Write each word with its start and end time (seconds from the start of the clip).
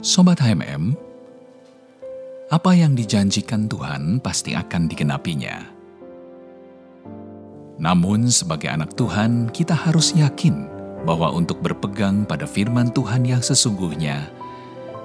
Sobat 0.00 0.40
HMM, 0.40 0.96
apa 2.48 2.72
yang 2.72 2.96
dijanjikan 2.96 3.68
Tuhan 3.68 4.16
pasti 4.24 4.56
akan 4.56 4.88
digenapinya. 4.88 5.60
Namun 7.76 8.32
sebagai 8.32 8.72
anak 8.72 8.96
Tuhan, 8.96 9.52
kita 9.52 9.76
harus 9.76 10.16
yakin 10.16 10.64
bahwa 11.04 11.28
untuk 11.36 11.60
berpegang 11.60 12.24
pada 12.24 12.48
firman 12.48 12.88
Tuhan 12.96 13.28
yang 13.28 13.44
sesungguhnya 13.44 14.24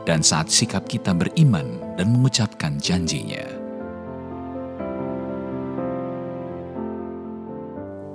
dan 0.08 0.23
saat 0.23 0.48
sikap 0.48 0.88
kita 0.88 1.12
beriman 1.12 1.76
dan 2.00 2.16
mengucapkan 2.16 2.80
janjinya. 2.80 3.44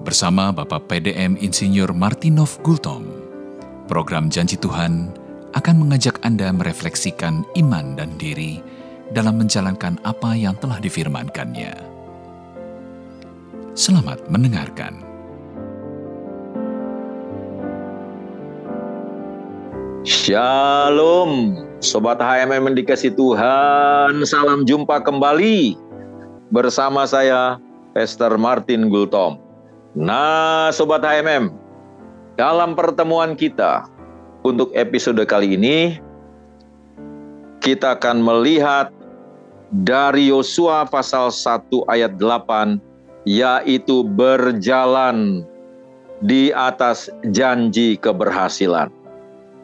Bersama 0.00 0.48
Bapak 0.48 0.88
PDM 0.88 1.36
Insinyur 1.44 1.92
Martinov 1.92 2.56
Gultom, 2.64 3.04
program 3.84 4.32
Janji 4.32 4.56
Tuhan 4.56 5.19
akan 5.54 5.82
mengajak 5.82 6.22
Anda 6.22 6.54
merefleksikan 6.54 7.42
iman 7.58 7.98
dan 7.98 8.14
diri 8.14 8.62
dalam 9.10 9.42
menjalankan 9.42 9.98
apa 10.06 10.38
yang 10.38 10.54
telah 10.62 10.78
difirmankannya. 10.78 11.74
Selamat 13.74 14.22
mendengarkan. 14.30 15.02
Shalom, 20.06 21.60
Sobat 21.82 22.22
HMM 22.22 22.72
yang 22.72 22.76
dikasih 22.78 23.12
Tuhan. 23.18 24.22
Salam 24.24 24.64
jumpa 24.64 25.02
kembali 25.02 25.76
bersama 26.54 27.04
saya, 27.04 27.58
Pastor 27.92 28.38
Martin 28.38 28.88
Gultom. 28.88 29.42
Nah, 29.98 30.70
Sobat 30.70 31.02
HMM, 31.02 31.50
dalam 32.38 32.72
pertemuan 32.78 33.34
kita, 33.34 33.90
untuk 34.44 34.72
episode 34.72 35.20
kali 35.28 35.56
ini 35.56 36.00
kita 37.60 38.00
akan 38.00 38.24
melihat 38.24 38.88
dari 39.84 40.32
Yosua 40.32 40.88
pasal 40.88 41.28
1 41.28 41.68
ayat 41.92 42.16
8 42.16 42.80
yaitu 43.28 44.02
berjalan 44.02 45.44
di 46.24 46.52
atas 46.52 47.12
janji 47.32 47.96
keberhasilan. 48.00 48.88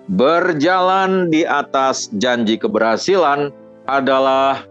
Berjalan 0.06 1.32
di 1.32 1.42
atas 1.42 2.12
janji 2.20 2.60
keberhasilan 2.60 3.50
adalah 3.90 4.62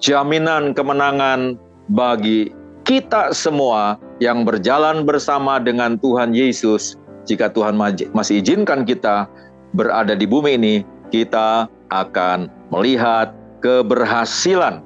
jaminan 0.00 0.72
kemenangan 0.72 1.60
bagi 1.92 2.54
kita 2.88 3.36
semua 3.36 4.00
yang 4.24 4.44
berjalan 4.48 5.04
bersama 5.04 5.60
dengan 5.60 6.00
Tuhan 6.00 6.32
Yesus 6.32 6.96
jika 7.30 7.46
Tuhan 7.54 7.78
masih 7.78 8.42
izinkan 8.42 8.82
kita 8.82 9.30
berada 9.70 10.18
di 10.18 10.26
bumi 10.26 10.58
ini, 10.58 10.74
kita 11.14 11.70
akan 11.94 12.50
melihat 12.74 13.30
keberhasilan. 13.62 14.82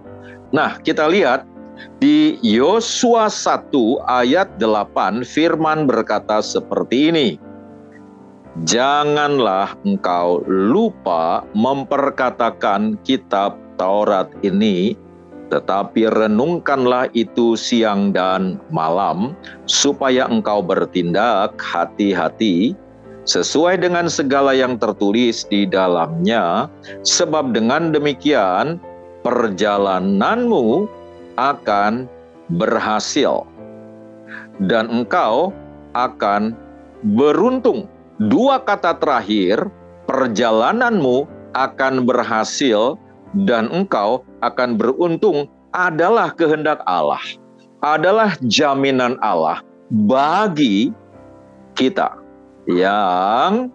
Nah, 0.53 0.77
kita 0.85 1.09
lihat 1.09 1.49
di 2.05 2.37
Yosua 2.45 3.33
1 3.33 3.73
ayat 4.05 4.61
8 4.61 5.25
firman 5.25 5.89
berkata 5.89 6.45
seperti 6.45 7.09
ini. 7.09 7.29
Janganlah 8.69 9.75
engkau 9.83 10.45
lupa 10.47 11.43
memperkatakan 11.57 13.01
kitab 13.03 13.59
Taurat 13.75 14.31
ini 14.47 14.95
tetapi 15.53 16.09
renungkanlah 16.09 17.09
itu 17.13 17.59
siang 17.59 18.13
dan 18.15 18.61
malam, 18.73 19.37
supaya 19.69 20.29
engkau 20.29 20.65
bertindak 20.65 21.57
hati-hati 21.61 22.77
sesuai 23.25 23.81
dengan 23.81 24.09
segala 24.09 24.53
yang 24.53 24.77
tertulis 24.77 25.49
di 25.49 25.65
dalamnya, 25.65 26.69
sebab 27.05 27.57
dengan 27.57 27.93
demikian 27.93 28.77
perjalananmu 29.25 30.85
akan 31.41 32.05
berhasil, 32.61 33.49
dan 34.69 34.93
engkau 34.93 35.51
akan 35.97 36.53
beruntung. 37.17 37.89
Dua 38.31 38.63
kata 38.63 39.01
terakhir, 39.01 39.67
perjalananmu 40.07 41.27
akan 41.57 42.05
berhasil 42.05 43.01
dan 43.47 43.67
engkau 43.73 44.23
akan 44.45 44.77
beruntung 44.77 45.49
adalah 45.73 46.31
kehendak 46.37 46.85
Allah, 46.85 47.21
adalah 47.81 48.37
jaminan 48.45 49.17
Allah 49.25 49.65
bagi 49.91 50.93
kita 51.75 52.17
yang 52.71 53.69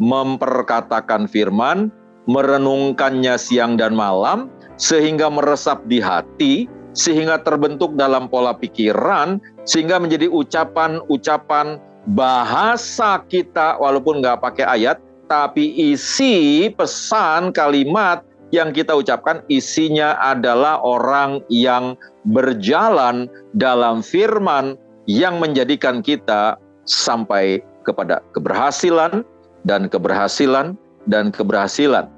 memperkatakan 0.00 1.28
firman, 1.28 1.92
merenungkannya 2.24 3.36
siang 3.36 3.76
dan 3.76 3.92
malam, 3.92 4.48
sehingga 4.80 5.28
meresap 5.28 5.84
di 5.90 6.00
hati, 6.00 6.64
sehingga 6.96 7.42
terbentuk 7.44 7.92
dalam 8.00 8.30
pola 8.30 8.56
pikiran, 8.56 9.42
sehingga 9.68 10.00
menjadi 10.00 10.32
ucapan-ucapan 10.32 11.76
bahasa 12.16 13.20
kita, 13.28 13.76
walaupun 13.76 14.24
nggak 14.24 14.40
pakai 14.40 14.64
ayat, 14.64 14.96
tapi 15.28 15.70
isi 15.92 16.66
pesan 16.74 17.52
kalimat 17.52 18.24
yang 18.50 18.74
kita 18.74 18.94
ucapkan 18.94 19.42
isinya 19.46 20.18
adalah 20.18 20.82
orang 20.82 21.42
yang 21.50 21.94
berjalan 22.26 23.30
dalam 23.54 24.02
firman 24.02 24.74
yang 25.06 25.38
menjadikan 25.38 26.02
kita 26.02 26.58
sampai 26.86 27.62
kepada 27.86 28.20
keberhasilan 28.34 29.22
dan 29.64 29.86
keberhasilan 29.86 30.74
dan 31.06 31.30
keberhasilan. 31.32 32.10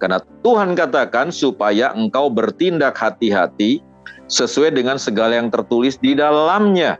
Karena 0.00 0.18
Tuhan 0.40 0.72
katakan 0.72 1.28
supaya 1.28 1.92
engkau 1.92 2.32
bertindak 2.32 2.96
hati-hati 2.96 3.84
sesuai 4.32 4.72
dengan 4.72 4.96
segala 4.96 5.36
yang 5.36 5.52
tertulis 5.52 6.00
di 6.00 6.16
dalamnya. 6.16 6.96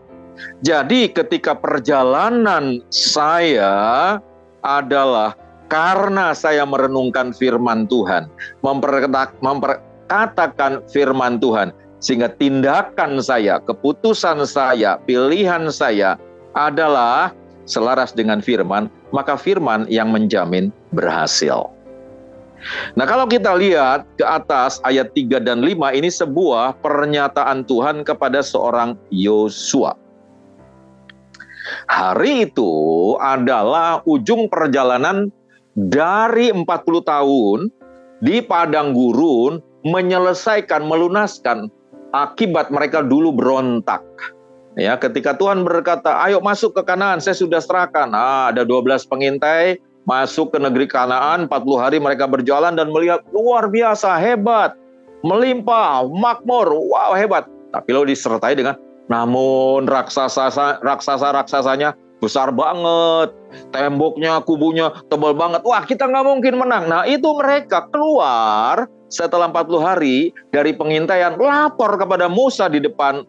Jadi 0.61 1.09
ketika 1.09 1.57
perjalanan 1.57 2.81
saya 2.93 4.17
adalah 4.61 5.37
karena 5.71 6.35
saya 6.35 6.67
merenungkan 6.67 7.31
firman 7.31 7.87
Tuhan, 7.87 8.27
memperkatakan 8.61 10.83
firman 10.91 11.39
Tuhan, 11.39 11.71
sehingga 12.03 12.35
tindakan 12.35 13.23
saya, 13.23 13.63
keputusan 13.63 14.43
saya, 14.45 14.99
pilihan 15.07 15.71
saya 15.71 16.19
adalah 16.59 17.31
selaras 17.71 18.11
dengan 18.11 18.43
firman, 18.43 18.91
maka 19.15 19.39
firman 19.39 19.87
yang 19.87 20.11
menjamin 20.11 20.75
berhasil. 20.91 21.71
Nah, 22.93 23.09
kalau 23.09 23.25
kita 23.25 23.57
lihat 23.57 24.05
ke 24.21 24.27
atas 24.27 24.85
ayat 24.85 25.17
3 25.17 25.41
dan 25.41 25.65
5 25.65 25.97
ini 25.97 26.13
sebuah 26.13 26.77
pernyataan 26.85 27.65
Tuhan 27.65 28.05
kepada 28.05 28.45
seorang 28.45 29.01
Yosua. 29.09 29.97
Hari 31.89 32.51
itu 32.51 32.73
adalah 33.23 34.03
ujung 34.05 34.51
perjalanan 34.51 35.33
dari 35.79 36.51
40 36.51 36.67
tahun 37.07 37.59
di 38.21 38.43
padang 38.45 38.93
gurun 38.93 39.63
menyelesaikan 39.87 40.85
melunaskan 40.85 41.73
akibat 42.13 42.69
mereka 42.69 43.01
dulu 43.01 43.33
berontak. 43.33 44.03
Ya, 44.79 44.95
ketika 44.97 45.35
Tuhan 45.35 45.67
berkata, 45.67 46.23
"Ayo 46.23 46.39
masuk 46.39 46.79
ke 46.79 46.83
Kanaan, 46.87 47.19
saya 47.19 47.35
sudah 47.35 47.59
serahkan." 47.59 48.13
Ah, 48.15 48.55
ada 48.55 48.63
12 48.63 49.03
pengintai 49.03 49.83
masuk 50.07 50.55
ke 50.55 50.59
negeri 50.63 50.87
Kanaan, 50.87 51.51
40 51.51 51.79
hari 51.81 51.99
mereka 51.99 52.31
berjalan 52.31 52.79
dan 52.79 52.89
melihat 52.95 53.25
luar 53.35 53.67
biasa 53.67 54.15
hebat, 54.21 54.77
melimpah, 55.27 56.07
makmur. 56.07 56.71
Wow, 56.71 57.19
hebat. 57.19 57.51
Tapi 57.71 57.89
lo 57.95 58.07
disertai 58.07 58.55
dengan 58.55 58.79
namun 59.11 59.91
raksasa 59.91 60.55
raksasa 60.87 61.35
raksasanya 61.35 61.99
besar 62.21 62.53
banget, 62.53 63.33
temboknya, 63.73 64.45
kubunya 64.45 64.93
tebal 65.09 65.33
banget. 65.33 65.65
Wah, 65.65 65.83
kita 65.83 66.07
nggak 66.07 66.27
mungkin 66.29 66.55
menang. 66.61 66.87
Nah, 66.87 67.03
itu 67.09 67.27
mereka 67.35 67.89
keluar 67.89 68.87
setelah 69.11 69.51
40 69.51 69.83
hari 69.83 70.31
dari 70.55 70.77
pengintaian, 70.77 71.35
lapor 71.35 71.99
kepada 71.99 72.31
Musa 72.31 72.71
di 72.71 72.79
depan 72.79 73.27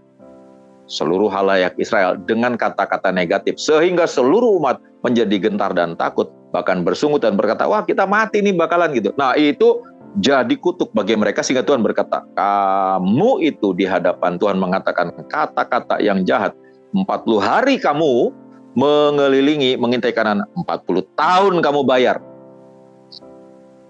seluruh 0.91 1.31
halayak 1.31 1.73
Israel 1.79 2.19
dengan 2.27 2.59
kata-kata 2.59 3.15
negatif. 3.15 3.55
Sehingga 3.57 4.03
seluruh 4.05 4.59
umat 4.59 4.83
menjadi 5.07 5.49
gentar 5.49 5.71
dan 5.71 5.95
takut. 5.95 6.27
Bahkan 6.51 6.83
bersungut 6.83 7.23
dan 7.23 7.39
berkata, 7.39 7.63
wah 7.63 7.87
kita 7.87 8.03
mati 8.03 8.43
nih 8.43 8.51
bakalan 8.51 8.91
gitu. 8.91 9.15
Nah 9.15 9.39
itu 9.39 9.79
jadi 10.19 10.51
kutuk 10.59 10.91
bagi 10.91 11.15
mereka 11.15 11.39
sehingga 11.39 11.63
Tuhan 11.63 11.79
berkata, 11.79 12.27
kamu 12.35 13.39
itu 13.39 13.71
di 13.71 13.87
hadapan 13.87 14.35
Tuhan 14.35 14.59
mengatakan 14.59 15.15
kata-kata 15.31 16.03
yang 16.03 16.27
jahat. 16.27 16.51
40 16.91 17.07
hari 17.39 17.79
kamu 17.79 18.35
mengelilingi, 18.75 19.75
mengintai 19.75 20.15
kanan 20.15 20.45
40 20.55 21.03
tahun 21.17 21.53
kamu 21.59 21.81
bayar. 21.83 22.17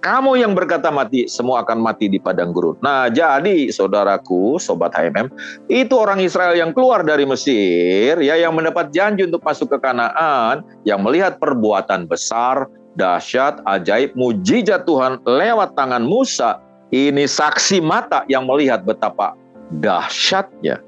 Kamu 0.02 0.34
yang 0.34 0.58
berkata 0.58 0.90
mati, 0.90 1.30
semua 1.30 1.62
akan 1.62 1.78
mati 1.78 2.10
di 2.10 2.18
padang 2.18 2.50
gurun. 2.50 2.74
Nah, 2.82 3.06
jadi 3.14 3.70
saudaraku, 3.70 4.58
sobat 4.58 4.98
HMM, 4.98 5.30
itu 5.70 5.94
orang 5.94 6.18
Israel 6.18 6.58
yang 6.58 6.74
keluar 6.74 7.06
dari 7.06 7.22
Mesir, 7.22 8.18
ya 8.18 8.34
yang 8.34 8.58
mendapat 8.58 8.90
janji 8.90 9.30
untuk 9.30 9.46
masuk 9.46 9.70
ke 9.70 9.78
Kanaan, 9.78 10.66
yang 10.90 11.06
melihat 11.06 11.38
perbuatan 11.38 12.10
besar, 12.10 12.66
dahsyat, 12.98 13.62
ajaib, 13.70 14.18
mujizat 14.18 14.90
Tuhan 14.90 15.22
lewat 15.22 15.78
tangan 15.78 16.02
Musa. 16.02 16.58
Ini 16.90 17.30
saksi 17.30 17.78
mata 17.86 18.26
yang 18.26 18.50
melihat 18.50 18.82
betapa 18.82 19.38
dahsyatnya 19.70 20.82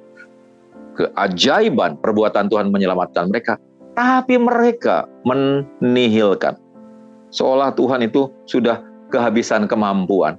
keajaiban 0.93 1.97
perbuatan 2.01 2.49
Tuhan 2.49 2.69
menyelamatkan 2.69 3.29
mereka. 3.29 3.57
Tapi 3.93 4.35
mereka 4.41 5.05
menihilkan. 5.21 6.57
Seolah 7.29 7.73
Tuhan 7.77 8.05
itu 8.05 8.29
sudah 8.49 8.81
kehabisan 9.13 9.69
kemampuan. 9.69 10.37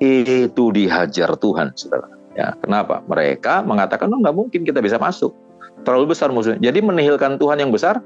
Itu 0.00 0.72
dihajar 0.72 1.36
Tuhan, 1.36 1.72
saudara. 1.76 2.08
Ya, 2.34 2.56
kenapa? 2.58 3.04
Mereka 3.06 3.62
mengatakan, 3.62 4.10
oh 4.10 4.18
nggak 4.20 4.36
mungkin 4.36 4.60
kita 4.64 4.80
bisa 4.80 4.96
masuk. 4.96 5.32
Terlalu 5.84 6.16
besar 6.16 6.32
musuhnya. 6.32 6.60
Jadi 6.60 6.80
menihilkan 6.80 7.36
Tuhan 7.36 7.60
yang 7.60 7.70
besar 7.70 8.00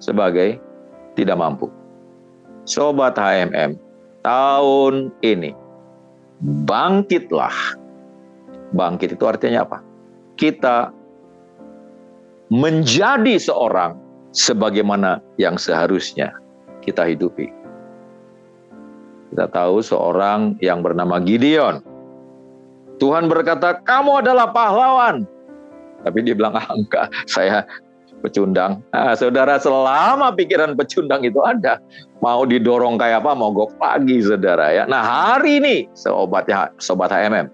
sebagai 0.00 0.58
tidak 1.14 1.36
mampu. 1.36 1.68
Sobat 2.64 3.16
HMM, 3.16 3.76
tahun 4.24 5.12
ini 5.20 5.52
bangkitlah. 6.68 7.54
Bangkit 8.76 9.16
itu 9.16 9.24
artinya 9.24 9.64
apa? 9.64 9.80
Kita 10.36 10.92
menjadi 12.48 13.36
seorang 13.36 13.96
sebagaimana 14.32 15.20
yang 15.36 15.56
seharusnya 15.60 16.32
kita 16.84 17.04
hidupi. 17.04 17.48
Kita 19.28 19.44
tahu 19.52 19.84
seorang 19.84 20.56
yang 20.64 20.80
bernama 20.80 21.20
Gideon. 21.20 21.84
Tuhan 22.96 23.28
berkata, 23.28 23.76
"Kamu 23.84 24.24
adalah 24.24 24.50
pahlawan." 24.50 25.28
Tapi 26.02 26.18
dia 26.24 26.32
bilang, 26.32 26.56
ah, 26.56 26.66
"Enggak, 26.72 27.12
saya 27.28 27.68
pecundang. 28.20 28.82
Nah, 28.90 29.14
saudara 29.14 29.60
selama 29.62 30.34
pikiran 30.34 30.74
pecundang 30.74 31.22
itu 31.22 31.38
ada, 31.42 31.78
mau 32.18 32.42
didorong 32.42 32.98
kayak 32.98 33.22
apa, 33.22 33.32
mau 33.34 33.54
gok 33.54 33.78
lagi 33.78 34.18
saudara 34.22 34.74
ya. 34.74 34.84
Nah 34.90 35.02
hari 35.02 35.62
ini 35.62 35.76
sobatnya 35.94 36.74
sobat 36.82 37.14
HMM, 37.14 37.46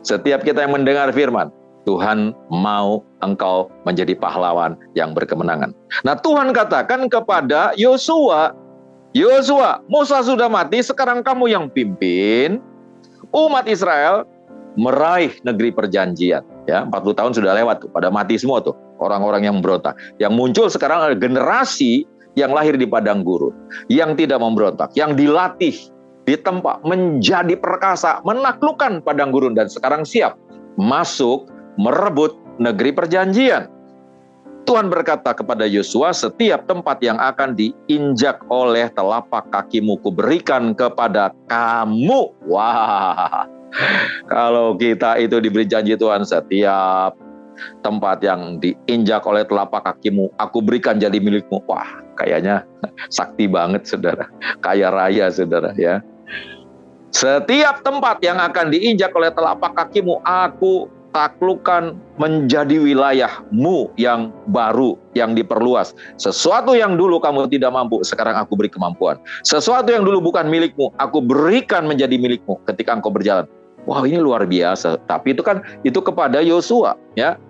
setiap 0.00 0.42
kita 0.42 0.64
yang 0.64 0.72
mendengar 0.72 1.12
firman, 1.12 1.52
Tuhan 1.86 2.34
mau 2.50 3.06
engkau 3.22 3.70
menjadi 3.86 4.18
pahlawan 4.18 4.74
yang 4.98 5.14
berkemenangan. 5.14 5.70
Nah 6.02 6.18
Tuhan 6.18 6.50
katakan 6.50 7.06
kepada 7.06 7.72
Yosua, 7.78 8.52
Yosua, 9.14 9.80
Musa 9.86 10.20
sudah 10.26 10.50
mati, 10.50 10.82
sekarang 10.82 11.22
kamu 11.22 11.46
yang 11.48 11.64
pimpin 11.70 12.58
umat 13.30 13.70
Israel 13.70 14.26
meraih 14.76 15.32
negeri 15.46 15.72
perjanjian. 15.72 16.44
Ya, 16.66 16.82
40 16.82 17.14
tahun 17.14 17.32
sudah 17.32 17.54
lewat 17.54 17.86
tuh, 17.86 17.90
pada 17.94 18.10
mati 18.10 18.34
semua 18.36 18.58
tuh 18.58 18.74
orang-orang 18.98 19.46
yang 19.46 19.62
memberontak. 19.62 19.94
Yang 20.18 20.32
muncul 20.34 20.66
sekarang 20.66 20.98
adalah 21.06 21.18
generasi 21.22 22.02
yang 22.36 22.52
lahir 22.52 22.76
di 22.76 22.84
padang 22.84 23.24
gurun, 23.24 23.54
yang 23.88 24.18
tidak 24.18 24.42
memberontak, 24.42 24.92
yang 24.98 25.16
dilatih, 25.16 25.72
ditempa 26.28 26.84
menjadi 26.84 27.54
perkasa, 27.56 28.20
menaklukkan 28.26 29.00
padang 29.00 29.30
gurun 29.32 29.54
dan 29.56 29.70
sekarang 29.70 30.04
siap 30.04 30.36
masuk 30.76 31.48
merebut 31.76 32.36
negeri 32.60 32.90
perjanjian. 32.92 33.72
Tuhan 34.66 34.90
berkata 34.90 35.30
kepada 35.30 35.62
Yosua, 35.62 36.10
setiap 36.10 36.66
tempat 36.66 36.98
yang 36.98 37.22
akan 37.22 37.54
diinjak 37.54 38.42
oleh 38.50 38.90
telapak 38.90 39.46
kakimu 39.54 39.94
kuberikan 40.02 40.74
kepada 40.74 41.30
kamu. 41.46 42.34
Wah, 42.50 43.46
kalau 44.26 44.74
kita 44.74 45.22
itu 45.22 45.38
diberi 45.38 45.70
janji 45.70 45.94
Tuhan 45.94 46.26
setiap 46.26 47.14
tempat 47.86 48.18
yang 48.26 48.58
diinjak 48.58 49.22
oleh 49.22 49.46
telapak 49.46 49.86
kakimu, 49.86 50.34
aku 50.34 50.58
berikan 50.58 50.98
jadi 50.98 51.14
milikmu. 51.14 51.62
Wah, 51.70 52.02
kayaknya 52.18 52.66
sakti 53.06 53.46
banget 53.46 53.86
saudara. 53.86 54.26
Kaya 54.58 54.90
raya 54.90 55.30
saudara 55.30 55.70
ya. 55.78 56.02
Setiap 57.14 57.86
tempat 57.86 58.18
yang 58.20 58.42
akan 58.42 58.74
diinjak 58.74 59.14
oleh 59.14 59.30
telapak 59.30 59.72
kakimu, 59.78 60.20
aku 60.26 60.90
taklukkan 61.16 61.96
menjadi 62.20 62.76
wilayahmu 62.76 63.88
yang 63.96 64.28
baru, 64.52 65.00
yang 65.16 65.32
diperluas. 65.32 65.96
Sesuatu 66.20 66.76
yang 66.76 67.00
dulu 67.00 67.16
kamu 67.16 67.48
tidak 67.48 67.72
mampu, 67.72 68.04
sekarang 68.04 68.36
aku 68.36 68.52
beri 68.52 68.68
kemampuan. 68.68 69.16
Sesuatu 69.40 69.88
yang 69.88 70.04
dulu 70.04 70.20
bukan 70.28 70.44
milikmu, 70.52 70.92
aku 71.00 71.24
berikan 71.24 71.88
menjadi 71.88 72.20
milikmu 72.20 72.60
ketika 72.68 72.92
engkau 72.92 73.08
berjalan. 73.08 73.48
Wow 73.88 74.04
ini 74.04 74.20
luar 74.20 74.44
biasa. 74.44 75.00
Tapi 75.08 75.32
itu 75.32 75.40
kan 75.40 75.64
itu 75.88 76.04
kepada 76.04 76.44
Yosua 76.44 77.00
ya. 77.16 77.40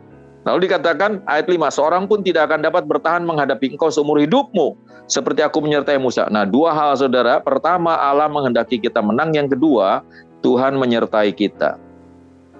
Lalu 0.46 0.70
dikatakan 0.70 1.26
ayat 1.26 1.50
5, 1.50 1.58
seorang 1.74 2.06
pun 2.06 2.22
tidak 2.22 2.46
akan 2.46 2.62
dapat 2.62 2.86
bertahan 2.86 3.26
menghadapi 3.26 3.74
engkau 3.74 3.90
seumur 3.90 4.22
hidupmu. 4.22 4.78
Seperti 5.10 5.42
aku 5.42 5.58
menyertai 5.58 5.98
Musa. 5.98 6.30
Nah 6.30 6.46
dua 6.46 6.70
hal 6.70 6.94
saudara. 6.94 7.42
Pertama 7.42 7.98
Allah 7.98 8.30
menghendaki 8.30 8.78
kita 8.78 9.02
menang. 9.02 9.34
Yang 9.34 9.58
kedua 9.58 10.06
Tuhan 10.46 10.78
menyertai 10.78 11.34
kita. 11.34 11.82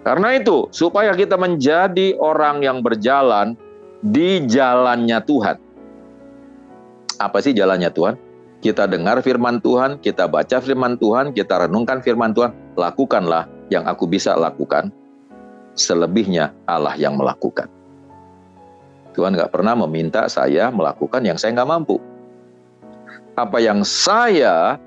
Karena 0.07 0.39
itu 0.39 0.71
supaya 0.71 1.11
kita 1.19 1.35
menjadi 1.35 2.15
orang 2.23 2.63
yang 2.63 2.79
berjalan 2.79 3.59
di 4.07 4.39
jalannya 4.47 5.19
Tuhan. 5.27 5.59
Apa 7.19 7.43
sih 7.43 7.51
jalannya 7.51 7.91
Tuhan? 7.91 8.15
Kita 8.63 8.87
dengar 8.87 9.19
firman 9.27 9.59
Tuhan, 9.59 9.99
kita 9.99 10.31
baca 10.31 10.63
firman 10.63 10.95
Tuhan, 10.95 11.35
kita 11.35 11.67
renungkan 11.67 12.07
firman 12.07 12.31
Tuhan, 12.39 12.55
lakukanlah 12.79 13.51
yang 13.67 13.83
aku 13.83 14.07
bisa 14.07 14.39
lakukan, 14.39 14.95
selebihnya 15.75 16.55
Allah 16.71 16.95
yang 16.95 17.19
melakukan. 17.19 17.67
Tuhan 19.11 19.35
nggak 19.35 19.51
pernah 19.51 19.75
meminta 19.75 20.31
saya 20.31 20.71
melakukan 20.71 21.27
yang 21.27 21.35
saya 21.35 21.51
nggak 21.51 21.67
mampu. 21.67 21.99
Apa 23.35 23.59
yang 23.59 23.83
saya 23.83 24.79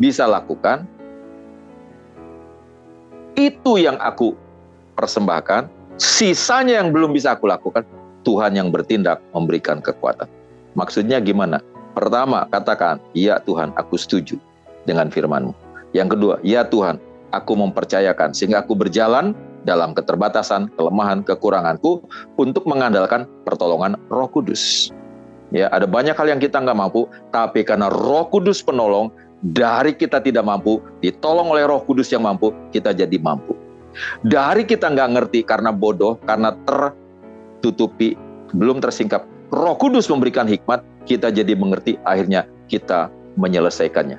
bisa 0.00 0.24
lakukan, 0.24 0.88
itu 3.36 3.76
yang 3.76 4.00
aku 4.00 4.32
persembahkan. 4.94 5.68
Sisanya 6.00 6.80
yang 6.82 6.90
belum 6.90 7.12
bisa 7.12 7.36
aku 7.36 7.46
lakukan, 7.46 7.84
Tuhan 8.24 8.56
yang 8.56 8.72
bertindak 8.72 9.20
memberikan 9.36 9.82
kekuatan. 9.82 10.26
Maksudnya 10.72 11.20
gimana? 11.20 11.60
Pertama, 11.92 12.48
katakan, 12.48 12.96
ya 13.12 13.36
Tuhan, 13.44 13.76
aku 13.76 14.00
setuju 14.00 14.40
dengan 14.88 15.12
firman-Mu. 15.12 15.52
Yang 15.92 16.16
kedua, 16.16 16.34
ya 16.40 16.64
Tuhan, 16.64 16.96
aku 17.36 17.52
mempercayakan 17.52 18.32
sehingga 18.32 18.64
aku 18.64 18.72
berjalan 18.72 19.36
dalam 19.68 19.92
keterbatasan, 19.92 20.72
kelemahan, 20.74 21.20
kekuranganku 21.22 22.02
untuk 22.40 22.64
mengandalkan 22.64 23.28
pertolongan 23.44 24.00
Roh 24.08 24.26
Kudus. 24.26 24.90
Ya, 25.52 25.68
ada 25.68 25.84
banyak 25.84 26.16
hal 26.16 26.32
yang 26.32 26.40
kita 26.40 26.64
nggak 26.64 26.78
mampu, 26.80 27.04
tapi 27.28 27.60
karena 27.60 27.92
Roh 27.92 28.24
Kudus 28.32 28.64
penolong, 28.64 29.12
dari 29.44 29.92
kita 29.92 30.22
tidak 30.24 30.48
mampu, 30.48 30.80
ditolong 31.04 31.52
oleh 31.52 31.68
Roh 31.68 31.84
Kudus 31.84 32.08
yang 32.08 32.24
mampu, 32.24 32.56
kita 32.72 32.96
jadi 32.96 33.20
mampu. 33.20 33.52
Dari 34.24 34.64
kita 34.64 34.92
nggak 34.92 35.10
ngerti 35.18 35.40
karena 35.44 35.70
bodoh, 35.72 36.16
karena 36.24 36.56
tertutupi, 36.64 38.16
belum 38.56 38.80
tersingkap. 38.80 39.24
Roh 39.52 39.76
Kudus 39.76 40.08
memberikan 40.08 40.48
hikmat, 40.48 40.80
kita 41.04 41.28
jadi 41.28 41.52
mengerti, 41.52 42.00
akhirnya 42.08 42.48
kita 42.72 43.12
menyelesaikannya. 43.36 44.16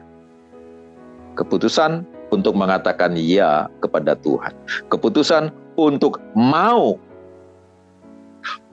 Keputusan 1.34 2.06
untuk 2.30 2.54
mengatakan 2.54 3.18
ya 3.18 3.70
kepada 3.82 4.14
Tuhan. 4.18 4.54
Keputusan 4.90 5.50
untuk 5.78 6.22
mau 6.38 6.98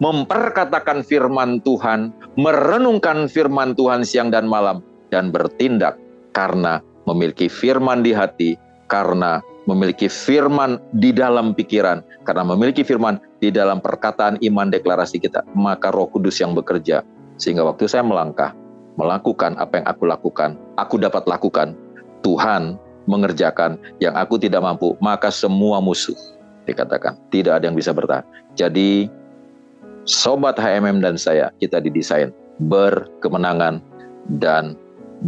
memperkatakan 0.00 1.04
firman 1.04 1.62
Tuhan, 1.64 2.12
merenungkan 2.36 3.28
firman 3.30 3.72
Tuhan 3.76 4.04
siang 4.04 4.28
dan 4.28 4.48
malam, 4.48 4.84
dan 5.08 5.32
bertindak 5.32 5.96
karena 6.36 6.84
memiliki 7.08 7.48
firman 7.48 8.04
di 8.04 8.12
hati, 8.12 8.56
karena 8.90 9.40
memiliki 9.68 10.08
firman 10.08 10.80
di 10.96 11.12
dalam 11.12 11.52
pikiran, 11.52 12.00
karena 12.24 12.44
memiliki 12.44 12.80
firman 12.84 13.20
di 13.40 13.52
dalam 13.52 13.80
perkataan 13.80 14.40
iman 14.40 14.72
deklarasi 14.72 15.20
kita, 15.20 15.44
maka 15.52 15.92
Roh 15.92 16.08
Kudus 16.08 16.40
yang 16.40 16.56
bekerja, 16.56 17.04
sehingga 17.36 17.64
waktu 17.64 17.88
saya 17.88 18.04
melangkah, 18.04 18.56
melakukan 18.96 19.56
apa 19.60 19.80
yang 19.80 19.86
aku 19.88 20.04
lakukan, 20.08 20.50
aku 20.76 20.96
dapat 21.00 21.24
lakukan. 21.28 21.76
Tuhan 22.20 22.76
mengerjakan 23.08 23.80
yang 23.96 24.12
aku 24.12 24.36
tidak 24.36 24.60
mampu, 24.60 24.92
maka 25.00 25.32
semua 25.32 25.80
musuh 25.80 26.16
dikatakan 26.68 27.16
tidak 27.32 27.60
ada 27.60 27.72
yang 27.72 27.76
bisa 27.76 27.96
bertahan. 27.96 28.24
Jadi 28.54 29.08
sobat 30.04 30.60
HMM 30.60 31.00
dan 31.00 31.16
saya 31.16 31.48
kita 31.58 31.80
didesain 31.80 32.28
berkemenangan 32.60 33.80
dan 34.36 34.76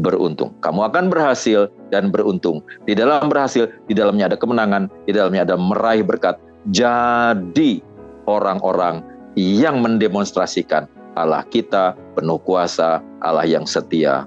beruntung. 0.01 0.57
Kamu 0.65 0.89
akan 0.89 1.13
berhasil 1.13 1.69
dan 1.93 2.09
beruntung. 2.09 2.65
Di 2.89 2.97
dalam 2.97 3.29
berhasil, 3.29 3.69
di 3.87 3.93
dalamnya 3.93 4.33
ada 4.33 4.39
kemenangan, 4.41 4.89
di 5.05 5.13
dalamnya 5.13 5.45
ada 5.45 5.57
meraih 5.61 6.05
berkat. 6.05 6.41
Jadi 6.73 7.85
orang-orang 8.25 9.05
yang 9.37 9.81
mendemonstrasikan 9.85 10.89
Allah 11.13 11.45
kita 11.53 11.93
penuh 12.17 12.41
kuasa, 12.41 13.05
Allah 13.21 13.45
yang 13.45 13.69
setia 13.69 14.25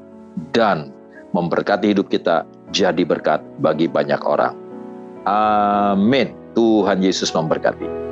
dan 0.54 0.94
memberkati 1.34 1.96
hidup 1.96 2.12
kita 2.14 2.46
jadi 2.70 3.02
berkat 3.08 3.42
bagi 3.64 3.90
banyak 3.90 4.22
orang. 4.22 4.54
Amin. 5.26 6.38
Tuhan 6.56 7.04
Yesus 7.04 7.34
memberkati. 7.36 8.06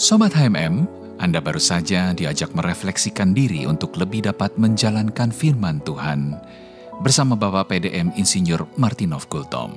Sobat 0.00 0.32
HMM, 0.32 0.88
Anda 1.20 1.44
baru 1.44 1.60
saja 1.60 2.16
diajak 2.16 2.56
merefleksikan 2.56 3.36
diri 3.36 3.68
untuk 3.68 4.00
lebih 4.00 4.24
dapat 4.24 4.56
menjalankan 4.56 5.28
firman 5.28 5.84
Tuhan 5.84 6.32
bersama 7.04 7.36
Bapak 7.36 7.68
PDM 7.68 8.16
Insinyur 8.16 8.64
Martinov 8.80 9.28
Gultom. 9.28 9.76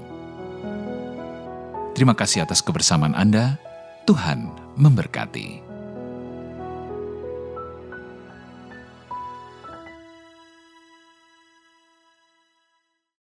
Terima 1.92 2.16
kasih 2.16 2.48
atas 2.48 2.64
kebersamaan 2.64 3.12
Anda. 3.12 3.60
Tuhan 4.08 4.56
memberkati. 4.80 5.73